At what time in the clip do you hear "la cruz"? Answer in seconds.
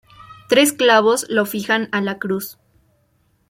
2.01-2.57